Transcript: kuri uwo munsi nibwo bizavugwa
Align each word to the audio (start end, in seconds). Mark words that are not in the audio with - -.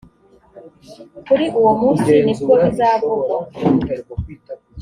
kuri 1.25 1.45
uwo 1.59 1.71
munsi 1.81 2.11
nibwo 2.25 2.53
bizavugwa 2.63 3.37